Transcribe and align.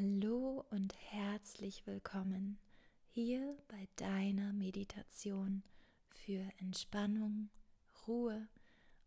Hallo 0.00 0.64
und 0.70 0.94
herzlich 1.10 1.84
willkommen 1.84 2.56
hier 3.08 3.58
bei 3.66 3.88
deiner 3.96 4.52
Meditation 4.52 5.64
für 6.10 6.40
Entspannung, 6.58 7.50
Ruhe 8.06 8.46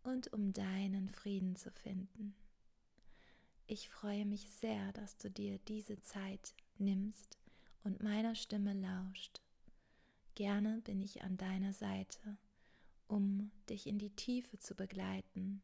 und 0.04 0.34
um 0.34 0.52
deinen 0.52 1.08
Frieden 1.08 1.56
zu 1.56 1.72
finden. 1.72 2.36
Ich 3.68 3.88
freue 3.88 4.26
mich 4.26 4.50
sehr, 4.50 4.92
dass 4.92 5.16
du 5.16 5.32
dir 5.32 5.60
diese 5.60 6.02
Zeit 6.02 6.54
nimmst 6.78 7.38
und 7.86 8.04
meiner 8.04 8.36
Stimme 8.36 8.74
lauscht. 8.74 9.40
Gerne 10.36 10.82
bin 10.82 11.02
ich 11.02 11.22
an 11.22 11.38
deiner 11.38 11.72
Seite, 11.72 12.38
um 13.08 13.50
dich 13.70 13.88
in 13.88 13.98
die 13.98 14.14
Tiefe 14.18 14.60
zu 14.60 14.76
begleiten 14.76 15.62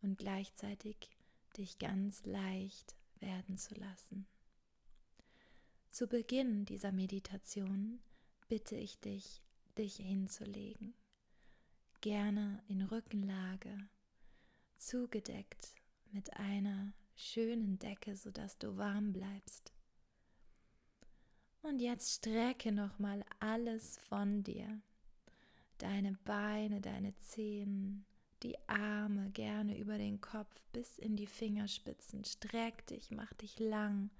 und 0.00 0.16
gleichzeitig 0.16 1.10
dich 1.58 1.78
ganz 1.78 2.24
leicht 2.24 2.96
werden 3.18 3.58
zu 3.58 3.74
lassen. 3.74 4.26
Zu 5.90 6.06
Beginn 6.06 6.64
dieser 6.64 6.92
Meditation 6.92 8.00
bitte 8.48 8.76
ich 8.76 9.00
dich, 9.00 9.42
dich 9.76 9.96
hinzulegen, 9.96 10.94
gerne 12.00 12.62
in 12.68 12.82
Rückenlage, 12.82 13.76
zugedeckt 14.76 15.74
mit 16.12 16.32
einer 16.36 16.92
schönen 17.16 17.78
Decke, 17.80 18.16
sodass 18.16 18.56
du 18.58 18.76
warm 18.76 19.12
bleibst. 19.12 19.72
Und 21.62 21.80
jetzt 21.80 22.14
strecke 22.14 22.70
nochmal 22.70 23.24
alles 23.40 23.98
von 23.98 24.44
dir. 24.44 24.80
Deine 25.78 26.16
Beine, 26.24 26.80
deine 26.80 27.18
Zehen, 27.18 28.06
die 28.44 28.56
Arme 28.68 29.30
gerne 29.30 29.76
über 29.76 29.98
den 29.98 30.20
Kopf 30.20 30.62
bis 30.72 30.98
in 30.98 31.16
die 31.16 31.26
Fingerspitzen. 31.26 32.24
Streck 32.24 32.86
dich, 32.86 33.10
mach 33.10 33.32
dich 33.34 33.58
lang. 33.58 34.10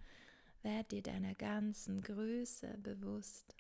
Werd 0.63 0.93
dir 0.93 1.03
deiner 1.03 1.35
ganzen 1.35 2.03
Größe 2.03 2.79
bewusst. 2.79 3.57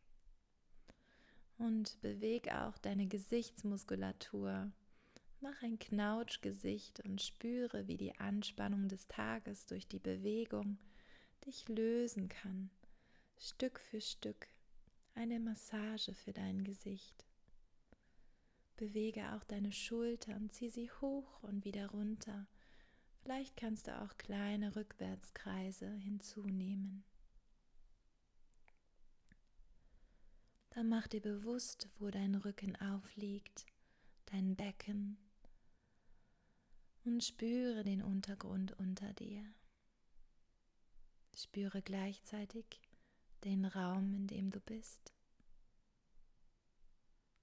Und 1.56 2.00
beweg 2.00 2.52
auch 2.52 2.76
deine 2.78 3.06
Gesichtsmuskulatur. 3.06 4.72
Mach 5.40 5.62
ein 5.62 5.78
Knautschgesicht 5.78 7.00
und 7.00 7.22
spüre, 7.22 7.86
wie 7.86 7.96
die 7.96 8.18
Anspannung 8.18 8.88
des 8.88 9.06
Tages 9.08 9.64
durch 9.66 9.88
die 9.88 9.98
Bewegung 9.98 10.78
dich 11.46 11.68
lösen 11.68 12.28
kann. 12.28 12.70
Stück 13.38 13.80
für 13.80 14.02
Stück. 14.02 14.48
Eine 15.14 15.40
Massage 15.40 16.14
für 16.14 16.32
dein 16.32 16.64
Gesicht. 16.64 17.24
Bewege 18.76 19.34
auch 19.34 19.44
deine 19.44 19.72
Schultern, 19.72 20.50
zieh 20.50 20.68
sie 20.68 20.90
hoch 21.00 21.42
und 21.42 21.64
wieder 21.64 21.88
runter. 21.88 22.46
Vielleicht 23.22 23.56
kannst 23.56 23.86
du 23.86 24.00
auch 24.00 24.16
kleine 24.16 24.74
Rückwärtskreise 24.76 25.90
hinzunehmen. 25.94 27.04
Dann 30.70 30.88
mach 30.88 31.06
dir 31.06 31.20
bewusst, 31.20 31.88
wo 31.98 32.10
dein 32.10 32.34
Rücken 32.34 32.76
aufliegt, 32.76 33.66
dein 34.26 34.56
Becken 34.56 35.18
und 37.04 37.24
spüre 37.24 37.82
den 37.82 38.02
Untergrund 38.02 38.72
unter 38.78 39.12
dir. 39.14 39.44
Spüre 41.34 41.82
gleichzeitig 41.82 42.80
den 43.44 43.64
Raum, 43.64 44.14
in 44.14 44.26
dem 44.26 44.50
du 44.50 44.60
bist 44.60 45.12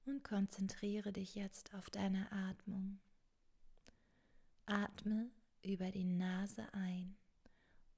und 0.05 0.23
konzentriere 0.23 1.11
dich 1.11 1.35
jetzt 1.35 1.73
auf 1.73 1.89
deine 1.89 2.31
Atmung. 2.31 2.99
Atme 4.65 5.29
über 5.69 5.91
die 5.91 6.03
Nase 6.03 6.71
ein 6.73 7.17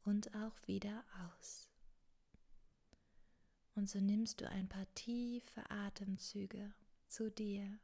und 0.04 0.34
auch 0.36 0.56
wieder 0.66 1.04
aus. 1.28 1.70
Und 3.76 3.90
so 3.90 4.00
nimmst 4.00 4.42
du 4.42 4.50
ein 4.50 4.68
paar 4.68 4.94
tiefe 4.96 5.70
Atemzüge 5.70 6.74
zu 7.08 7.32
dir. 7.32 7.80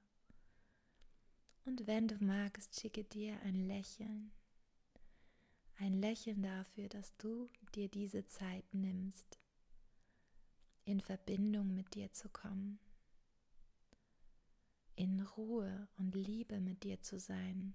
Und 1.65 1.87
wenn 1.87 2.07
du 2.07 2.23
magst, 2.23 2.79
schicke 2.79 3.03
dir 3.03 3.39
ein 3.41 3.67
Lächeln. 3.67 4.31
Ein 5.77 5.93
Lächeln 5.93 6.41
dafür, 6.41 6.89
dass 6.89 7.15
du 7.17 7.49
dir 7.73 7.89
diese 7.89 8.25
Zeit 8.27 8.65
nimmst, 8.73 9.39
in 10.85 11.01
Verbindung 11.01 11.73
mit 11.73 11.95
dir 11.95 12.11
zu 12.11 12.29
kommen 12.29 12.79
in 14.95 15.21
Ruhe 15.21 15.87
und 15.97 16.15
Liebe 16.15 16.59
mit 16.61 16.83
dir 16.83 17.01
zu 17.01 17.19
sein. 17.19 17.73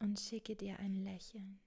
Und 0.00 0.20
schicke 0.20 0.54
dir 0.54 0.78
ein 0.78 0.94
Lächeln. 0.94 1.60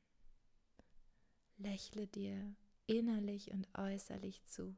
Lächle 1.58 2.08
dir 2.08 2.56
innerlich 2.88 3.52
und 3.52 3.68
äußerlich 3.78 4.46
zu. 4.46 4.76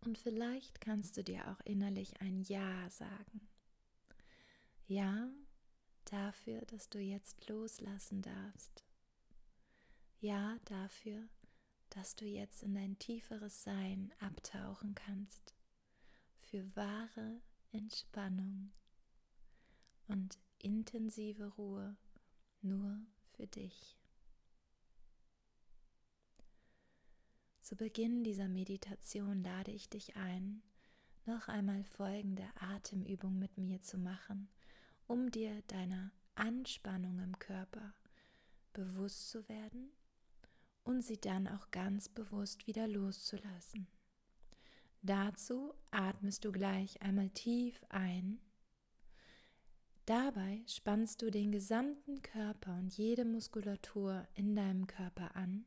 Und 0.00 0.16
vielleicht 0.16 0.80
kannst 0.80 1.16
du 1.16 1.24
dir 1.24 1.48
auch 1.50 1.60
innerlich 1.64 2.20
ein 2.20 2.40
Ja 2.42 2.88
sagen. 2.90 3.48
Ja 4.86 5.30
dafür, 6.04 6.62
dass 6.62 6.88
du 6.88 6.98
jetzt 6.98 7.48
loslassen 7.48 8.22
darfst. 8.22 8.84
Ja 10.20 10.58
dafür, 10.64 11.28
dass 11.90 12.16
du 12.16 12.24
jetzt 12.24 12.62
in 12.62 12.74
dein 12.74 12.98
tieferes 12.98 13.62
Sein 13.62 14.12
abtauchen 14.18 14.94
kannst 14.94 15.54
für 16.40 16.74
wahre 16.74 17.42
Entspannung 17.72 18.72
und 20.06 20.38
intensive 20.58 21.46
Ruhe 21.54 21.96
nur 22.62 23.00
für 23.32 23.46
dich. 23.46 23.98
Zu 27.60 27.76
Beginn 27.76 28.24
dieser 28.24 28.48
Meditation 28.48 29.42
lade 29.42 29.70
ich 29.70 29.90
dich 29.90 30.16
ein, 30.16 30.62
noch 31.26 31.48
einmal 31.48 31.84
folgende 31.84 32.48
Atemübung 32.54 33.38
mit 33.38 33.58
mir 33.58 33.82
zu 33.82 33.98
machen, 33.98 34.48
um 35.06 35.30
dir 35.30 35.60
deiner 35.66 36.10
Anspannung 36.34 37.18
im 37.18 37.38
Körper 37.38 37.92
bewusst 38.72 39.28
zu 39.28 39.46
werden 39.48 39.90
und 40.84 41.02
sie 41.02 41.20
dann 41.20 41.46
auch 41.46 41.70
ganz 41.70 42.08
bewusst 42.08 42.66
wieder 42.66 42.88
loszulassen. 42.88 43.86
Dazu 45.02 45.74
atmest 45.90 46.44
du 46.44 46.52
gleich 46.52 47.00
einmal 47.02 47.30
tief 47.30 47.84
ein. 47.88 48.40
Dabei 50.06 50.62
spannst 50.66 51.22
du 51.22 51.30
den 51.30 51.52
gesamten 51.52 52.22
Körper 52.22 52.74
und 52.78 52.96
jede 52.96 53.24
Muskulatur 53.24 54.26
in 54.34 54.56
deinem 54.56 54.86
Körper 54.86 55.36
an 55.36 55.66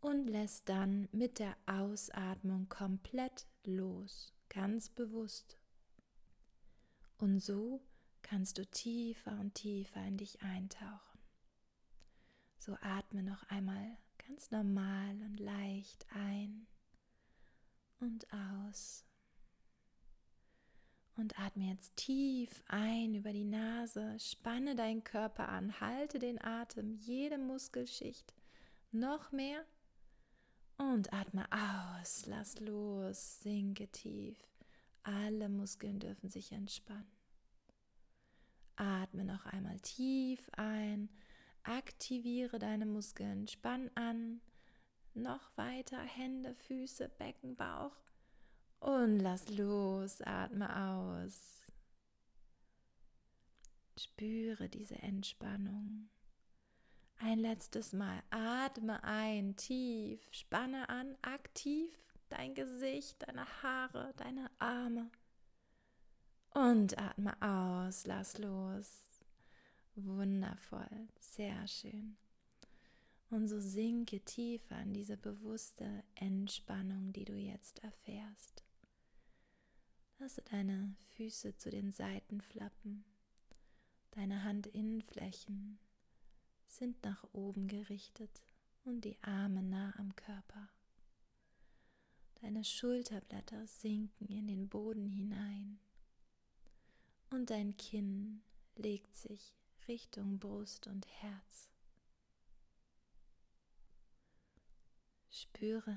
und 0.00 0.28
lässt 0.28 0.68
dann 0.68 1.08
mit 1.12 1.38
der 1.38 1.56
Ausatmung 1.66 2.68
komplett 2.68 3.46
los, 3.64 4.32
ganz 4.48 4.88
bewusst. 4.88 5.58
Und 7.18 7.40
so 7.40 7.82
kannst 8.22 8.58
du 8.58 8.66
tiefer 8.66 9.32
und 9.40 9.54
tiefer 9.54 10.04
in 10.06 10.16
dich 10.16 10.40
eintauchen. 10.42 11.18
So 12.58 12.76
atme 12.80 13.22
noch 13.22 13.42
einmal 13.48 13.98
ganz 14.26 14.50
normal 14.50 15.20
und 15.22 15.40
leicht 15.40 16.06
ein 16.10 16.66
und 18.00 18.26
aus. 18.32 19.04
Und 21.16 21.38
atme 21.38 21.64
jetzt 21.70 21.96
tief 21.96 22.62
ein 22.68 23.14
über 23.14 23.32
die 23.32 23.44
Nase, 23.44 24.18
spanne 24.20 24.76
deinen 24.76 25.02
Körper 25.02 25.48
an, 25.48 25.80
halte 25.80 26.20
den 26.20 26.40
Atem, 26.40 26.94
jede 26.94 27.38
Muskelschicht 27.38 28.32
noch 28.92 29.32
mehr 29.32 29.64
und 30.76 31.12
atme 31.12 31.44
aus, 31.50 32.26
lass 32.26 32.60
los, 32.60 33.40
sinke 33.40 33.88
tief. 33.88 34.38
Alle 35.02 35.48
Muskeln 35.48 35.98
dürfen 35.98 36.30
sich 36.30 36.52
entspannen. 36.52 37.10
Atme 38.76 39.24
noch 39.24 39.44
einmal 39.46 39.80
tief 39.80 40.48
ein 40.52 41.08
Aktiviere 41.64 42.58
deine 42.58 42.86
Muskeln, 42.86 43.46
spann 43.48 43.90
an, 43.94 44.40
noch 45.14 45.56
weiter 45.56 45.98
Hände, 45.98 46.54
Füße, 46.54 47.08
Becken, 47.18 47.56
Bauch 47.56 47.96
und 48.80 49.18
lass 49.18 49.48
los, 49.50 50.20
atme 50.22 50.74
aus. 50.76 51.62
Spüre 53.98 54.68
diese 54.68 54.96
Entspannung. 54.96 56.08
Ein 57.16 57.40
letztes 57.40 57.92
Mal 57.92 58.22
atme 58.30 59.02
ein, 59.02 59.56
tief, 59.56 60.20
spanne 60.30 60.88
an, 60.88 61.16
aktiv 61.22 61.92
dein 62.28 62.54
Gesicht, 62.54 63.26
deine 63.26 63.46
Haare, 63.62 64.14
deine 64.16 64.50
Arme. 64.58 65.10
Und 66.50 66.98
atme 66.98 67.34
aus, 67.42 68.06
lass 68.06 68.38
los. 68.38 69.20
Wundervoll, 69.96 71.08
sehr 71.18 71.66
schön. 71.66 72.16
Und 73.30 73.48
so 73.48 73.60
sinke 73.60 74.20
tiefer 74.20 74.80
in 74.82 74.94
diese 74.94 75.16
bewusste 75.16 76.02
Entspannung, 76.14 77.12
die 77.12 77.24
du 77.24 77.34
jetzt 77.34 77.80
erfährst. 77.80 78.64
Lasse 80.18 80.42
deine 80.42 80.96
Füße 81.16 81.56
zu 81.56 81.70
den 81.70 81.92
Seiten 81.92 82.40
flappen, 82.40 83.04
Deine 84.18 84.42
Handinnenflächen 84.42 85.78
sind 86.66 87.04
nach 87.04 87.24
oben 87.32 87.68
gerichtet 87.68 88.42
und 88.84 89.04
die 89.04 89.16
Arme 89.22 89.62
nah 89.62 89.94
am 89.96 90.16
Körper. 90.16 90.68
Deine 92.40 92.64
Schulterblätter 92.64 93.64
sinken 93.68 94.26
in 94.26 94.48
den 94.48 94.68
Boden 94.68 95.06
hinein 95.06 95.78
und 97.30 97.50
dein 97.50 97.76
Kinn 97.76 98.42
legt 98.74 99.14
sich 99.16 99.54
Richtung 99.86 100.40
Brust 100.40 100.88
und 100.88 101.06
Herz. 101.06 101.68
Spüre 105.40 105.96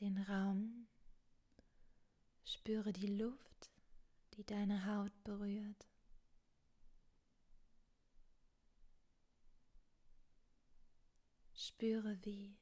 den 0.00 0.18
Raum, 0.18 0.86
spüre 2.44 2.92
die 2.92 3.06
Luft, 3.06 3.70
die 4.34 4.44
deine 4.44 4.84
Haut 4.84 5.24
berührt. 5.24 5.88
Spüre, 11.54 12.18
wie 12.20 12.58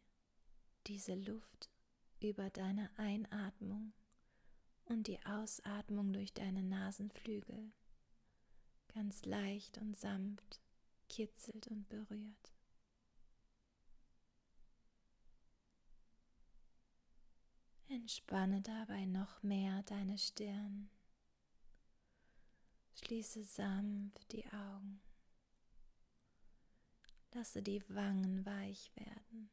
diese 0.86 1.16
Luft 1.16 1.68
über 2.20 2.48
deine 2.48 2.96
Einatmung 2.96 3.92
und 4.84 5.08
die 5.08 5.18
Ausatmung 5.26 6.12
durch 6.12 6.32
deine 6.32 6.62
Nasenflügel 6.62 7.72
ganz 8.86 9.24
leicht 9.24 9.78
und 9.78 9.96
sanft 9.96 10.60
kitzelt 11.08 11.66
und 11.66 11.88
berührt. 11.88 12.53
Entspanne 17.94 18.60
dabei 18.60 19.04
noch 19.04 19.44
mehr 19.44 19.84
deine 19.84 20.18
Stirn. 20.18 20.90
Schließe 22.96 23.44
sanft 23.44 24.32
die 24.32 24.44
Augen. 24.46 25.00
Lasse 27.32 27.62
die 27.62 27.84
Wangen 27.88 28.44
weich 28.44 28.90
werden. 28.96 29.48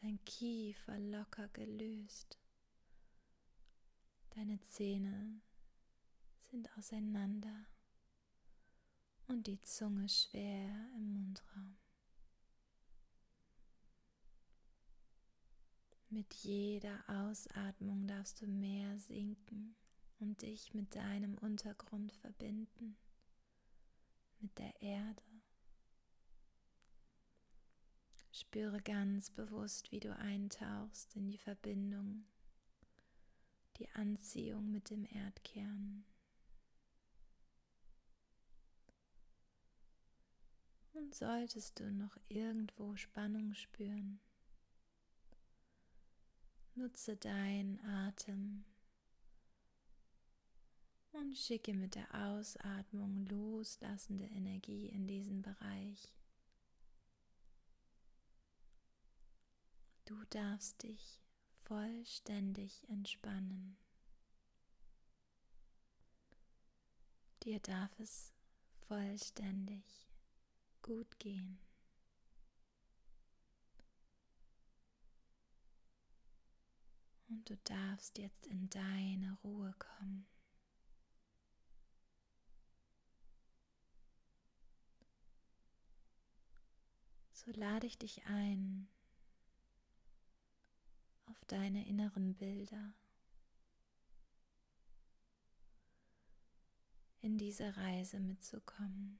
Dein 0.00 0.24
Kiefer 0.24 0.98
locker 0.98 1.48
gelöst. 1.48 2.38
Deine 4.30 4.58
Zähne 4.62 5.42
sind 6.50 6.66
auseinander 6.78 7.66
und 9.26 9.46
die 9.46 9.60
Zunge 9.60 10.08
schwer 10.08 10.70
im 10.96 11.12
Mundraum. 11.12 11.81
Mit 16.12 16.34
jeder 16.34 17.02
Ausatmung 17.08 18.06
darfst 18.06 18.42
du 18.42 18.46
mehr 18.46 18.98
sinken 18.98 19.74
und 20.18 20.42
dich 20.42 20.74
mit 20.74 20.94
deinem 20.94 21.38
Untergrund 21.38 22.12
verbinden, 22.12 22.98
mit 24.38 24.58
der 24.58 24.82
Erde. 24.82 25.22
Spüre 28.30 28.82
ganz 28.82 29.30
bewusst, 29.30 29.90
wie 29.90 30.00
du 30.00 30.14
eintauchst 30.14 31.16
in 31.16 31.30
die 31.30 31.38
Verbindung, 31.38 32.26
die 33.78 33.88
Anziehung 33.92 34.70
mit 34.70 34.90
dem 34.90 35.06
Erdkern. 35.06 36.04
Und 40.92 41.14
solltest 41.14 41.80
du 41.80 41.90
noch 41.90 42.18
irgendwo 42.28 42.96
Spannung 42.96 43.54
spüren, 43.54 44.20
nutze 46.74 47.16
deinen 47.16 47.78
Atem 47.80 48.64
und 51.12 51.36
schicke 51.36 51.74
mit 51.74 51.94
der 51.94 52.12
Ausatmung 52.14 53.26
loslassende 53.26 54.24
Energie 54.24 54.86
in 54.86 55.06
diesen 55.06 55.42
Bereich. 55.42 56.12
Du 60.04 60.24
darfst 60.30 60.82
dich 60.82 61.20
vollständig 61.64 62.86
entspannen. 62.88 63.76
Dir 67.44 67.60
darf 67.60 67.90
es 67.98 68.32
vollständig 68.88 69.84
gut 70.80 71.18
gehen. 71.18 71.58
Und 77.32 77.48
du 77.48 77.56
darfst 77.64 78.18
jetzt 78.18 78.46
in 78.46 78.68
deine 78.68 79.38
Ruhe 79.42 79.74
kommen. 79.78 80.26
So 87.32 87.50
lade 87.52 87.86
ich 87.86 87.96
dich 87.96 88.26
ein, 88.26 88.86
auf 91.24 91.42
deine 91.46 91.88
inneren 91.88 92.34
Bilder 92.34 92.92
in 97.22 97.38
diese 97.38 97.74
Reise 97.78 98.20
mitzukommen. 98.20 99.18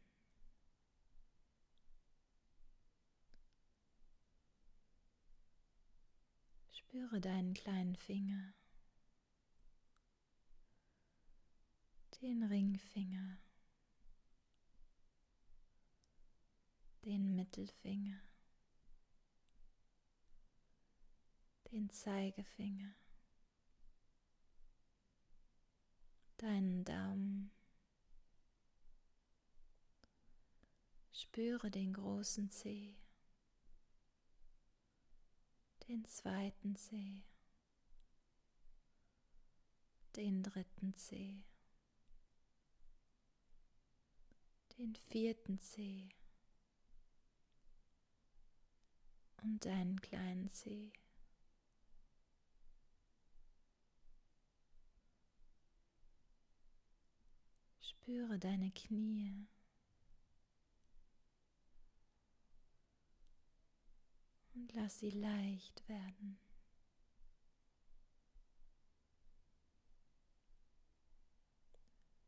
Spüre 6.93 7.23
deinen 7.23 7.55
kleinen 7.55 7.97
Finger, 7.97 8.53
den 12.21 12.43
Ringfinger, 12.43 13.39
den 17.06 17.35
Mittelfinger, 17.35 18.21
den 21.71 21.89
Zeigefinger, 21.89 22.95
deinen 26.37 26.85
Daumen. 26.85 27.53
Spüre 31.11 31.71
den 31.71 31.95
großen 31.95 32.50
Zeh 32.50 33.01
den 35.88 36.05
zweiten 36.06 36.76
Zeh, 36.76 37.23
den 40.17 40.43
dritten 40.43 40.94
Zeh, 40.96 41.44
den 44.79 44.94
vierten 44.94 45.58
Zeh 45.61 46.09
und 49.42 49.64
deinen 49.64 50.00
kleinen 50.00 50.52
Zeh. 50.52 50.92
Spüre 57.80 58.38
deine 58.38 58.71
Knie. 58.71 59.47
Und 64.62 64.73
lass 64.75 65.00
sie 65.00 65.11
leicht 65.11 65.88
werden. 65.88 66.38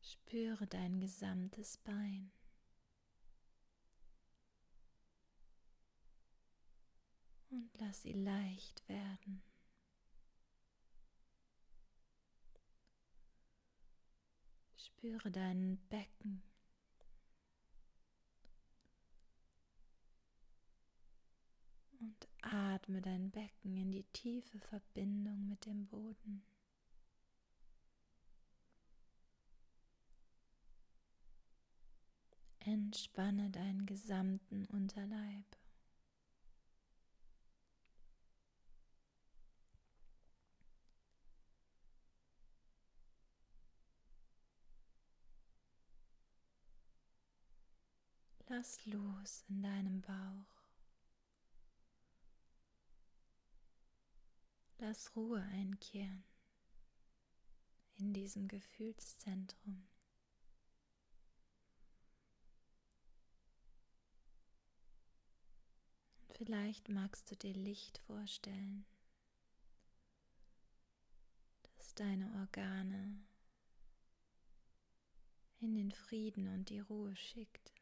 Spüre 0.01 0.67
dein 0.67 0.99
gesamtes 0.99 1.77
Bein. 1.77 2.29
Und 7.51 7.69
lass 7.79 8.01
sie 8.01 8.11
leicht 8.11 8.85
werden. 8.89 9.41
Spüre 14.75 15.31
dein 15.31 15.77
Becken. 15.87 16.43
und 22.05 22.27
atme 22.45 23.01
dein 23.01 23.31
Becken 23.31 23.75
in 23.75 23.91
die 23.91 24.05
tiefe 24.13 24.59
Verbindung 24.59 25.47
mit 25.47 25.65
dem 25.65 25.87
Boden. 25.87 26.43
Entspanne 32.59 33.49
deinen 33.51 33.85
gesamten 33.85 34.65
Unterleib. 34.65 35.45
Lass 48.47 48.85
los 48.85 49.43
in 49.49 49.61
deinem 49.63 50.01
Bauch. 50.01 50.54
Lass 54.77 55.15
Ruhe 55.15 55.41
einkehren 55.41 56.23
in 57.97 58.13
diesem 58.13 58.47
Gefühlszentrum. 58.47 59.87
Vielleicht 66.33 66.89
magst 66.89 67.31
du 67.31 67.37
dir 67.37 67.53
Licht 67.53 67.99
vorstellen, 67.99 68.85
das 71.77 71.95
deine 71.95 72.29
Organe 72.41 73.23
in 75.61 75.75
den 75.75 75.91
Frieden 75.91 76.49
und 76.49 76.67
die 76.67 76.79
Ruhe 76.79 77.15
schickt. 77.15 77.74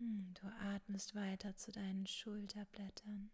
Du 0.00 0.46
atmest 0.60 1.14
weiter 1.14 1.56
zu 1.56 1.72
deinen 1.72 2.06
Schulterblättern. 2.06 3.30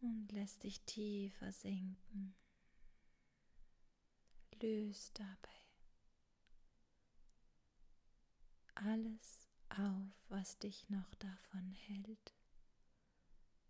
Und 0.00 0.32
lässt 0.32 0.62
dich 0.62 0.80
tiefer 0.82 1.52
sinken. 1.52 2.34
Löst 4.60 5.18
dabei 5.18 5.60
alles 8.86 9.46
auf, 9.68 10.24
was 10.28 10.58
dich 10.58 10.88
noch 10.88 11.14
davon 11.16 11.72
hält, 11.72 12.34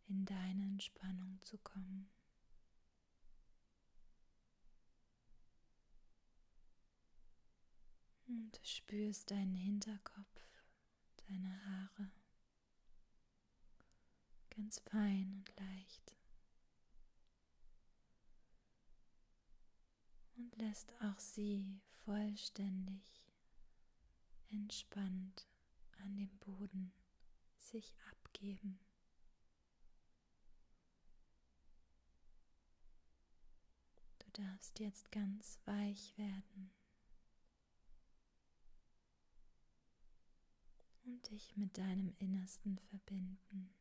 in 0.06 0.24
deine 0.24 0.64
Entspannung 0.64 1.40
zu 1.42 1.58
kommen. 1.58 2.10
Und 8.30 8.56
du 8.56 8.64
spürst 8.64 9.32
deinen 9.32 9.56
Hinterkopf, 9.56 10.48
deine 11.26 11.66
Haare, 11.66 12.12
ganz 14.50 14.78
fein 14.78 15.34
und 15.34 15.56
leicht. 15.58 16.16
Und 20.36 20.56
lässt 20.58 20.94
auch 21.02 21.18
sie 21.18 21.80
vollständig 22.04 23.26
entspannt 24.50 25.48
an 25.98 26.16
dem 26.16 26.38
Boden 26.38 26.92
sich 27.58 27.96
abgeben. 28.12 28.78
Du 34.20 34.42
darfst 34.42 34.78
jetzt 34.78 35.10
ganz 35.10 35.58
weich 35.64 36.16
werden 36.16 36.70
und 41.10 41.28
dich 41.30 41.56
mit 41.56 41.76
deinem 41.76 42.14
Innersten 42.18 42.78
verbinden. 42.78 43.74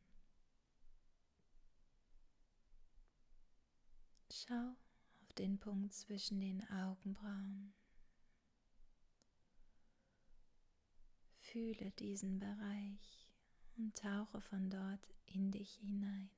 Schau 4.32 4.76
auf 5.22 5.32
den 5.34 5.58
Punkt 5.58 5.92
zwischen 5.94 6.40
den 6.40 6.68
Augenbrauen. 6.70 7.72
Fühle 11.38 11.92
diesen 11.92 12.40
Bereich 12.40 13.28
und 13.76 13.96
tauche 13.96 14.40
von 14.40 14.68
dort 14.68 15.06
in 15.26 15.52
dich 15.52 15.74
hinein. 15.74 16.30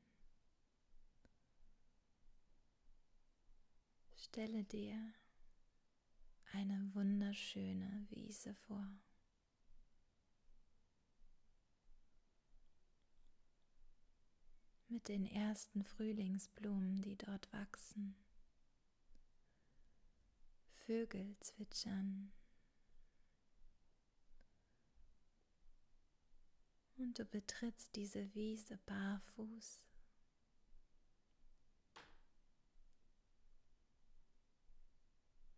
Stelle 4.17 4.65
dir 4.65 5.15
eine 6.53 6.91
wunderschöne 6.95 8.07
Wiese 8.11 8.55
vor. 8.55 8.87
Mit 14.93 15.09
den 15.09 15.25
ersten 15.25 15.85
Frühlingsblumen, 15.85 17.01
die 17.01 17.17
dort 17.17 17.51
wachsen. 17.51 18.15
Vögel 20.85 21.35
zwitschern 21.41 22.31
und 26.99 27.19
du 27.19 27.25
betrittst 27.25 27.97
diese 27.97 28.35
Wiese 28.35 28.77
barfuß. 28.85 29.81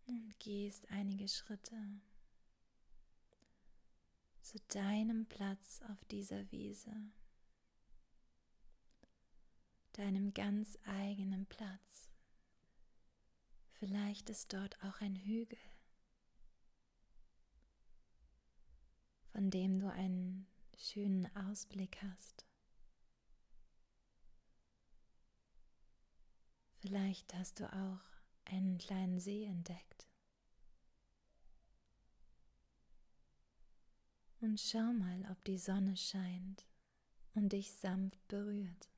Und 0.06 0.38
gehst 0.38 0.88
einige 0.92 1.26
Schritte 1.26 1.76
zu 4.42 4.60
deinem 4.68 5.26
Platz 5.26 5.80
auf 5.90 6.04
dieser 6.04 6.48
Wiese, 6.52 6.94
deinem 9.98 10.34
ganz 10.34 10.78
eigenen 10.84 11.46
Platz. 11.46 12.10
Vielleicht 13.72 14.30
ist 14.30 14.52
dort 14.52 14.82
auch 14.84 15.00
ein 15.00 15.16
Hügel, 15.16 15.58
von 19.32 19.50
dem 19.50 19.78
du 19.78 19.90
einen 19.90 20.46
schönen 20.76 21.34
Ausblick 21.36 21.98
hast. 22.02 22.46
Vielleicht 26.80 27.34
hast 27.34 27.60
du 27.60 27.72
auch 27.72 28.00
einen 28.44 28.78
kleinen 28.78 29.18
See 29.18 29.44
entdeckt. 29.44 30.06
Und 34.40 34.60
schau 34.60 34.92
mal, 34.92 35.26
ob 35.30 35.42
die 35.44 35.56
Sonne 35.56 35.96
scheint 35.96 36.66
und 37.34 37.52
dich 37.52 37.72
sanft 37.72 38.28
berührt. 38.28 38.93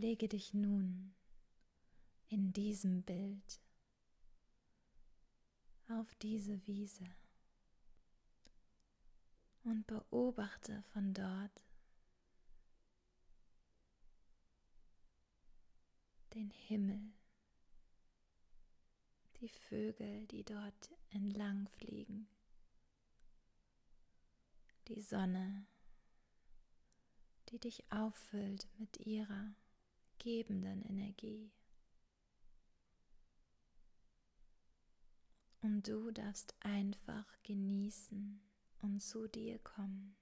Lege 0.00 0.28
dich 0.28 0.54
nun 0.54 1.12
in 2.28 2.52
diesem 2.52 3.02
Bild 3.02 3.60
auf 5.88 6.14
diese 6.22 6.64
Wiese 6.68 7.04
und 9.64 9.84
beobachte 9.88 10.84
von 10.92 11.14
dort 11.14 11.64
den 16.34 16.50
Himmel, 16.50 17.00
die 19.40 19.48
Vögel, 19.48 20.28
die 20.28 20.44
dort 20.44 20.92
entlang 21.10 21.66
fliegen, 21.70 22.28
die 24.86 25.00
Sonne, 25.00 25.66
die 27.48 27.58
dich 27.58 27.82
auffüllt 27.90 28.68
mit 28.78 28.98
ihrer 28.98 29.56
gebenden 30.18 30.82
Energie. 30.82 31.50
Und 35.60 35.86
du 35.88 36.10
darfst 36.10 36.54
einfach 36.60 37.26
genießen, 37.42 38.40
und 38.82 39.02
zu 39.02 39.26
dir 39.28 39.58
kommen. 39.58 40.16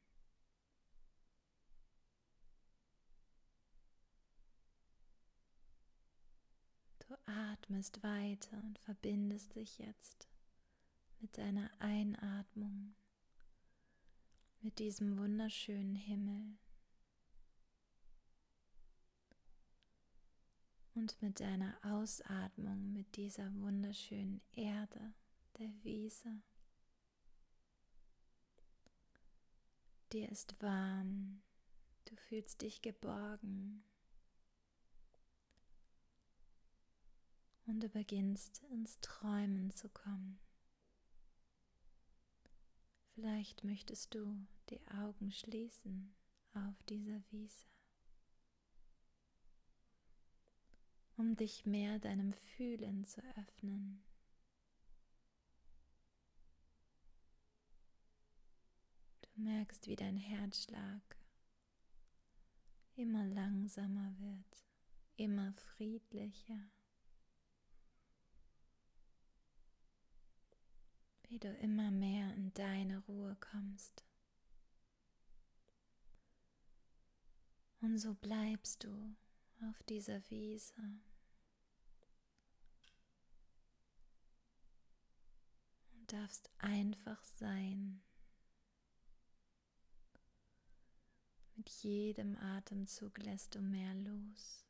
Du 7.00 7.14
atmest 7.26 8.02
weiter 8.02 8.60
und 8.64 8.78
verbindest 8.80 9.54
dich 9.54 9.78
jetzt 9.78 10.28
mit 11.20 11.38
deiner 11.38 11.70
Einatmung, 11.78 12.94
mit 14.60 14.78
diesem 14.80 15.16
wunderschönen 15.16 15.94
Himmel 15.94 16.58
und 20.96 21.20
mit 21.20 21.40
deiner 21.40 21.76
Ausatmung 21.82 22.92
mit 22.92 23.16
dieser 23.16 23.54
wunderschönen 23.60 24.40
Erde 24.52 25.12
der 25.58 25.70
Wiese. 25.84 26.42
Dir 30.12 30.30
ist 30.30 30.60
warm, 30.62 31.42
du 32.06 32.16
fühlst 32.16 32.62
dich 32.62 32.80
geborgen 32.80 33.84
und 37.66 37.82
du 37.82 37.88
beginnst 37.90 38.62
ins 38.70 38.98
Träumen 39.00 39.70
zu 39.72 39.90
kommen. 39.90 40.38
Vielleicht 43.14 43.64
möchtest 43.64 44.14
du 44.14 44.46
die 44.70 44.80
Augen 44.88 45.30
schließen 45.30 46.14
auf 46.54 46.82
dieser 46.84 47.22
Wiese, 47.30 47.66
um 51.16 51.34
dich 51.36 51.64
mehr 51.64 51.98
deinem 51.98 52.32
Fühlen 52.32 53.04
zu 53.04 53.22
öffnen. 53.36 54.02
Du 59.22 59.42
merkst, 59.42 59.86
wie 59.86 59.96
dein 59.96 60.16
Herzschlag 60.16 61.02
immer 62.96 63.24
langsamer 63.24 64.14
wird, 64.18 64.64
immer 65.16 65.52
friedlicher. 65.54 66.70
Wie 71.28 71.38
du 71.38 71.52
immer 71.56 71.90
mehr 71.90 72.34
in 72.34 72.52
deine 72.54 72.98
Ruhe 73.06 73.36
kommst. 73.40 74.04
Und 77.80 77.98
so 77.98 78.14
bleibst 78.14 78.84
du 78.84 79.16
auf 79.62 79.82
dieser 79.84 80.20
Wiese. 80.30 80.74
Und 85.94 86.12
darfst 86.12 86.50
einfach 86.58 87.22
sein. 87.24 88.02
Mit 91.56 91.70
jedem 91.70 92.36
Atemzug 92.36 93.18
lässt 93.18 93.54
du 93.54 93.60
mehr 93.60 93.94
los. 93.94 94.65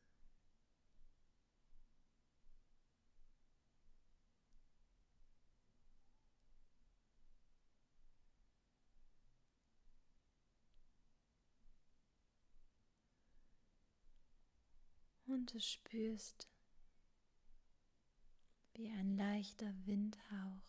Du 15.47 15.59
spürst, 15.59 16.47
wie 18.73 18.89
ein 18.89 19.15
leichter 19.17 19.73
Windhauch 19.85 20.61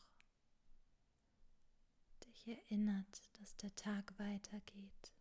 dich 2.25 2.49
erinnert, 2.49 3.23
dass 3.39 3.57
der 3.57 3.75
Tag 3.77 4.19
weitergeht. 4.19 5.13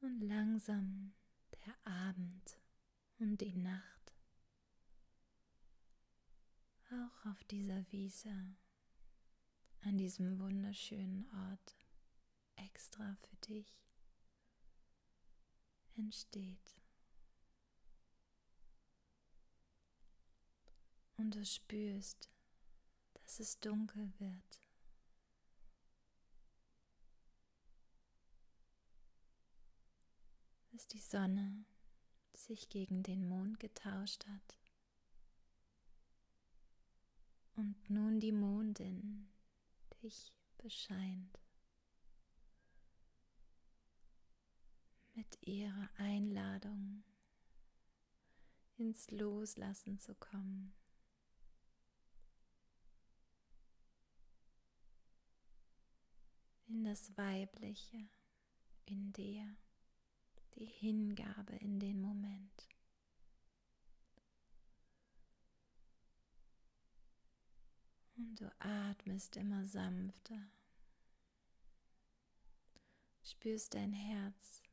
Und 0.00 0.20
langsam 0.20 1.12
der 1.66 1.92
Abend 1.92 2.58
und 3.18 3.40
die 3.40 3.56
Nacht 3.56 4.14
auch 6.90 7.26
auf 7.30 7.44
dieser 7.44 7.84
Wiese, 7.90 8.56
an 9.82 9.98
diesem 9.98 10.38
wunderschönen 10.38 11.28
Ort 11.50 11.76
extra 12.56 13.16
für 13.16 13.36
dich 13.36 13.87
entsteht. 15.98 16.74
Und 21.16 21.34
du 21.34 21.44
spürst, 21.44 22.30
dass 23.14 23.40
es 23.40 23.58
dunkel 23.58 24.12
wird. 24.18 24.68
Dass 30.70 30.86
die 30.86 31.00
Sonne 31.00 31.64
sich 32.34 32.68
gegen 32.68 33.02
den 33.02 33.28
Mond 33.28 33.58
getauscht 33.58 34.26
hat. 34.26 34.58
Und 37.56 37.90
nun 37.90 38.20
die 38.20 38.32
Mondin 38.32 39.28
dich 40.02 40.32
bescheint. 40.58 41.38
Mit 45.18 45.48
ihrer 45.48 45.90
Einladung 45.96 47.02
ins 48.76 49.10
Loslassen 49.10 49.98
zu 49.98 50.14
kommen. 50.14 50.72
In 56.68 56.84
das 56.84 57.16
Weibliche 57.16 58.08
in 58.84 59.12
dir, 59.12 59.56
die 60.54 60.66
Hingabe 60.66 61.56
in 61.56 61.80
den 61.80 62.00
Moment. 62.00 62.68
Und 68.16 68.40
du 68.40 68.54
atmest 68.60 69.36
immer 69.36 69.66
sanfter, 69.66 70.48
spürst 73.24 73.74
dein 73.74 73.92
Herz 73.92 74.67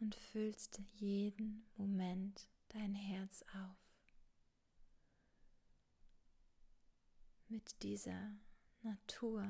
und 0.00 0.14
füllst 0.14 0.80
jeden 0.94 1.66
Moment 1.76 2.46
dein 2.68 2.94
Herz 2.94 3.42
auf 3.54 3.76
mit 7.48 7.82
dieser 7.82 8.32
Natur. 8.82 9.48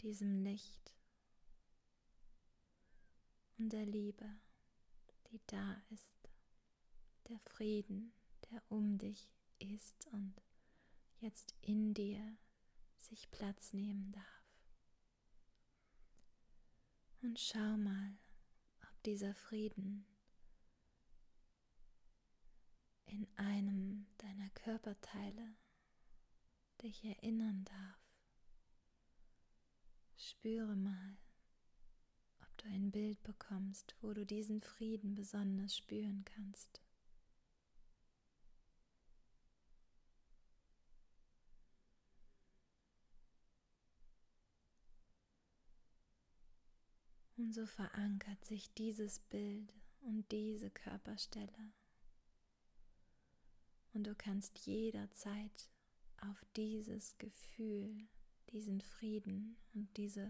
diesem 0.00 0.42
Licht 0.44 0.94
und 3.58 3.72
der 3.72 3.84
Liebe, 3.84 4.26
die 5.30 5.40
da 5.46 5.76
ist, 5.90 6.30
der 7.28 7.38
Frieden, 7.40 8.12
der 8.50 8.62
um 8.68 8.96
dich 8.98 9.28
ist 9.58 10.06
und 10.12 10.34
jetzt 11.20 11.54
in 11.62 11.94
dir 11.94 12.38
sich 12.98 13.30
Platz 13.30 13.72
nehmen 13.72 14.12
darf. 14.12 14.24
Und 17.22 17.38
schau 17.40 17.76
mal, 17.76 18.18
ob 18.82 19.02
dieser 19.02 19.34
Frieden 19.34 20.06
in 23.06 23.26
einem 23.36 24.06
deiner 24.18 24.50
Körperteile 24.50 25.56
dich 26.82 27.04
erinnern 27.04 27.64
darf. 27.64 27.98
Spüre 30.16 30.76
mal, 30.76 31.16
ob 32.40 32.58
du 32.58 32.66
ein 32.66 32.90
Bild 32.90 33.22
bekommst, 33.22 33.96
wo 34.00 34.12
du 34.12 34.24
diesen 34.24 34.60
Frieden 34.60 35.14
besonders 35.14 35.76
spüren 35.76 36.24
kannst. 36.24 36.80
Und 47.38 47.52
so 47.52 47.66
verankert 47.66 48.44
sich 48.44 48.74
dieses 48.74 49.20
Bild 49.20 49.72
und 50.00 50.30
diese 50.32 50.70
Körperstelle. 50.70 51.72
Und 53.94 54.08
du 54.08 54.14
kannst 54.16 54.58
jederzeit 54.66 55.70
auf 56.20 56.44
dieses 56.56 57.16
Gefühl, 57.18 58.08
diesen 58.50 58.80
Frieden 58.80 59.56
und 59.72 59.96
diese 59.96 60.28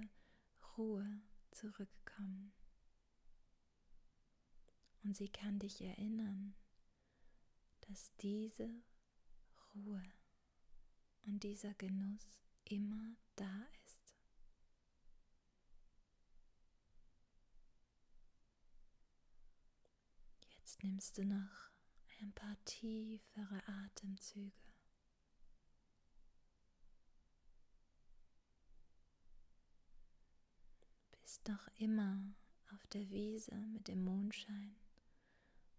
Ruhe 0.76 1.22
zurückkommen. 1.50 2.52
Und 5.02 5.16
sie 5.16 5.30
kann 5.30 5.58
dich 5.58 5.80
erinnern, 5.80 6.54
dass 7.88 8.14
diese 8.16 8.68
Ruhe 9.74 10.02
und 11.24 11.42
dieser 11.42 11.72
Genuss 11.72 12.36
immer 12.64 13.16
da 13.36 13.66
ist. 13.86 13.88
Jetzt 20.78 20.84
nimmst 20.84 21.18
du 21.18 21.24
noch 21.24 21.70
ein 22.20 22.32
paar 22.34 22.56
tiefere 22.64 23.62
Atemzüge. 23.66 24.52
Bist 31.20 31.48
noch 31.48 31.66
immer 31.78 32.22
auf 32.72 32.86
der 32.88 33.10
Wiese 33.10 33.56
mit 33.72 33.88
dem 33.88 34.04
Mondschein 34.04 34.76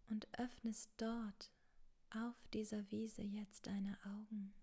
und 0.10 0.28
öffnest 0.38 0.90
dort 0.98 1.50
auf 2.10 2.36
dieser 2.50 2.92
Wiese 2.92 3.22
jetzt 3.22 3.68
deine 3.68 3.98
Augen. 4.04 4.54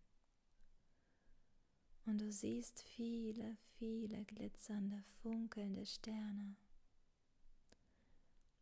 Und 2.05 2.19
du 2.19 2.31
siehst 2.31 2.83
viele, 2.83 3.57
viele 3.79 4.23
glitzernde, 4.27 5.03
funkelnde 5.23 5.87
Sterne, 5.87 6.57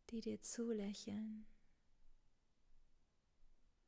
die 0.09 0.21
dir 0.21 0.41
zulächeln 0.41 1.45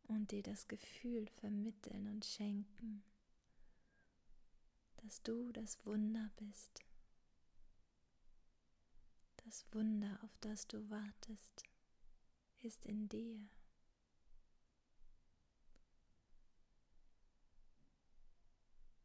und 0.07 0.31
dir 0.31 0.43
das 0.43 0.67
Gefühl 0.67 1.27
vermitteln 1.27 2.07
und 2.07 2.25
schenken, 2.25 3.03
dass 4.97 5.21
du 5.23 5.51
das 5.51 5.85
Wunder 5.85 6.31
bist. 6.37 6.81
Das 9.45 9.65
Wunder, 9.71 10.19
auf 10.23 10.37
das 10.41 10.67
du 10.67 10.89
wartest, 10.89 11.63
ist 12.61 12.85
in 12.85 13.07
dir. 13.07 13.47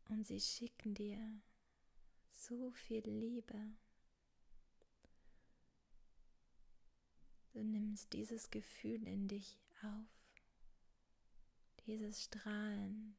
Und 0.08 0.26
sie 0.26 0.40
schicken 0.40 0.94
dir 0.94 1.40
so 2.32 2.70
viel 2.72 3.02
Liebe. 3.08 3.72
Du 7.52 7.62
nimmst 7.62 8.12
dieses 8.12 8.50
Gefühl 8.50 9.06
in 9.06 9.28
dich 9.28 9.58
auf 9.82 10.21
dieses 11.86 12.22
Strahlen 12.22 13.16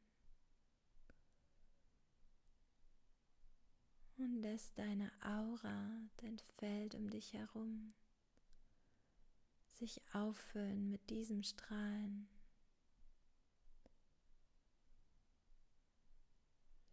und 4.17 4.41
lässt 4.41 4.77
deine 4.77 5.11
Aura, 5.21 5.89
dein 6.17 6.39
Feld 6.57 6.95
um 6.95 7.09
dich 7.09 7.33
herum 7.33 7.93
sich 9.83 10.01
auffüllen 10.13 10.89
mit 10.89 11.09
diesem 11.09 11.43
Strahlen. 11.43 12.29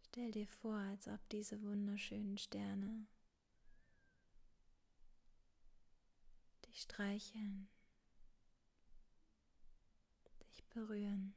Stell 0.07 0.31
dir 0.31 0.47
vor, 0.47 0.75
als 0.75 1.07
ob 1.07 1.29
diese 1.29 1.61
wunderschönen 1.61 2.37
Sterne 2.37 3.07
dich 6.65 6.81
streicheln, 6.81 7.69
dich 10.43 10.65
berühren. 10.65 11.33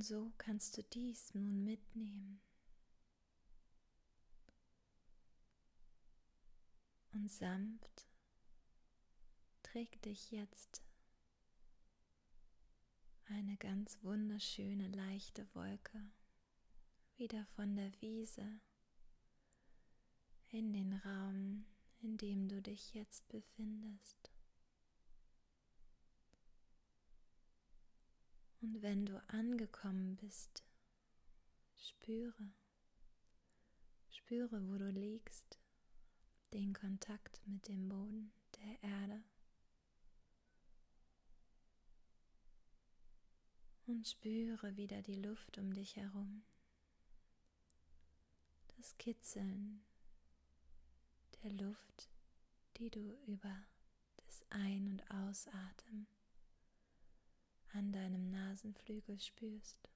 Und 0.00 0.06
so 0.06 0.32
kannst 0.38 0.78
du 0.78 0.82
dies 0.82 1.34
nun 1.34 1.62
mitnehmen 1.62 2.40
und 7.12 7.30
sanft 7.30 8.08
trägt 9.62 10.06
dich 10.06 10.30
jetzt 10.30 10.82
eine 13.26 13.58
ganz 13.58 14.02
wunderschöne 14.02 14.88
leichte 14.88 15.46
Wolke 15.54 16.10
wieder 17.18 17.44
von 17.54 17.76
der 17.76 17.92
Wiese 18.00 18.58
in 20.48 20.72
den 20.72 20.94
Raum, 20.94 21.66
in 22.00 22.16
dem 22.16 22.48
du 22.48 22.62
dich 22.62 22.94
jetzt 22.94 23.28
befindest. 23.28 24.29
Und 28.62 28.82
wenn 28.82 29.06
du 29.06 29.22
angekommen 29.28 30.16
bist, 30.16 30.62
spüre, 31.76 32.52
spüre, 34.10 34.68
wo 34.68 34.76
du 34.76 34.90
liegst, 34.90 35.58
den 36.52 36.74
Kontakt 36.74 37.40
mit 37.46 37.68
dem 37.68 37.88
Boden 37.88 38.32
der 38.56 38.82
Erde. 38.82 39.22
Und 43.86 44.06
spüre 44.06 44.76
wieder 44.76 45.00
die 45.02 45.20
Luft 45.20 45.56
um 45.58 45.72
dich 45.72 45.96
herum, 45.96 46.42
das 48.76 48.96
Kitzeln 48.98 49.82
der 51.42 51.52
Luft, 51.52 52.10
die 52.76 52.90
du 52.90 53.14
über 53.26 53.56
das 54.18 54.44
Ein- 54.50 54.86
und 54.86 55.10
Ausatmen 55.10 56.06
an 57.72 57.92
deinem 57.92 58.30
Nasenflügel 58.30 59.18
spürst. 59.20 59.88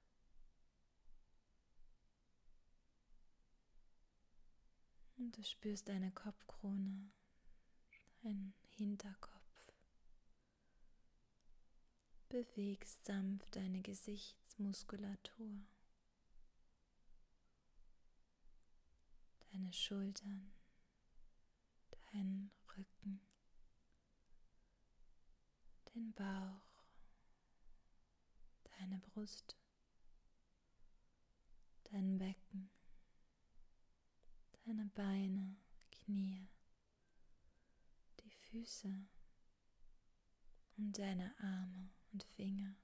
Und 5.17 5.37
du 5.37 5.43
spürst 5.43 5.87
deine 5.87 6.11
Kopfkrone, 6.11 7.11
deinen 8.23 8.53
Hinterkopf. 8.75 9.35
Bewegst 12.29 13.05
sanft 13.05 13.55
deine 13.55 13.81
Gesichtsmuskulatur, 13.81 15.63
deine 19.51 19.71
Schultern, 19.71 20.51
deinen 22.11 22.51
Rücken, 22.75 23.21
den 25.93 26.11
Bauch 26.13 26.74
deine 28.79 28.99
Brust, 28.99 29.55
dein 31.91 32.17
Becken, 32.17 32.69
deine 34.65 34.85
Beine, 34.95 35.55
Knie, 35.91 36.47
die 38.19 38.31
Füße 38.31 39.07
und 40.77 40.97
deine 40.97 41.33
Arme 41.39 41.89
und 42.11 42.23
Finger. 42.23 42.75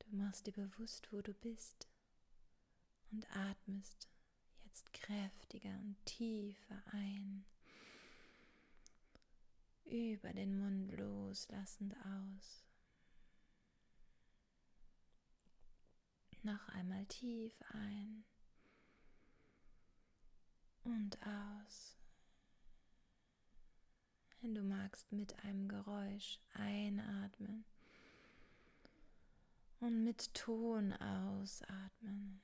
Du 0.00 0.16
machst 0.16 0.46
dir 0.46 0.52
bewusst, 0.52 1.12
wo 1.12 1.22
du 1.22 1.32
bist 1.34 1.88
und 3.12 3.28
atmest 3.36 4.08
jetzt 4.64 4.92
kräftiger 4.92 5.70
und 5.80 5.96
tiefer 6.04 6.82
ein 6.92 7.44
über 9.90 10.32
den 10.32 10.58
Mund 10.58 10.92
loslassend 10.96 11.94
aus. 11.96 12.64
Noch 16.42 16.68
einmal 16.70 17.04
tief 17.06 17.52
ein 17.72 18.24
und 20.84 21.18
aus. 21.26 21.96
Wenn 24.40 24.54
du 24.54 24.62
magst, 24.62 25.12
mit 25.12 25.38
einem 25.44 25.68
Geräusch 25.68 26.38
einatmen 26.54 27.64
und 29.80 30.04
mit 30.04 30.32
Ton 30.32 30.92
ausatmen. 30.94 32.40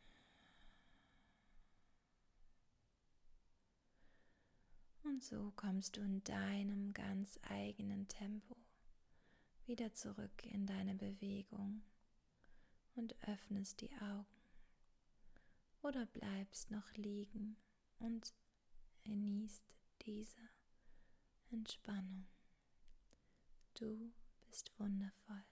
Und 5.07 5.23
so 5.23 5.53
kommst 5.55 5.97
du 5.97 6.01
in 6.01 6.25
deinem 6.25 6.93
ganz 6.93 7.39
eigenen 7.43 8.09
Tempo 8.09 8.57
wieder 9.65 9.95
zurück 9.95 10.45
in 10.45 10.67
deine 10.67 10.97
Bewegung 10.97 11.83
und 12.97 13.15
öffnest 13.29 13.81
die 13.83 13.95
Augen 13.99 14.27
oder 15.83 16.07
bleibst 16.07 16.73
noch 16.73 16.93
liegen 16.97 17.57
und 18.01 18.35
genießt 19.05 19.63
diese 20.03 20.51
Entspannung. 21.53 22.27
Du 23.75 24.13
bist 24.49 24.73
wundervoll. 24.77 25.45